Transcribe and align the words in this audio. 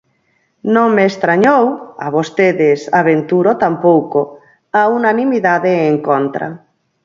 Non 0.75 0.87
me 0.95 1.03
estrañou, 1.11 1.63
a 2.05 2.07
vostedes, 2.17 2.79
aventuro, 3.01 3.51
tampouco, 3.63 4.19
a 4.81 4.81
unanimidade 4.99 5.71
en 5.91 5.95
contra. 6.07 6.47